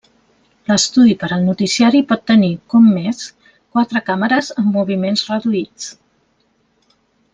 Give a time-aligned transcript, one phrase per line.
[0.69, 3.21] L'estudi per al noticiari pot tenir, com més,
[3.77, 5.93] quatre càmeres amb moviments reduïts.